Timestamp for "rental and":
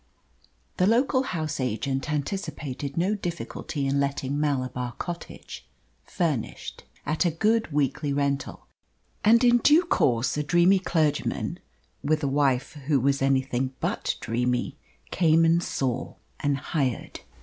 8.11-9.43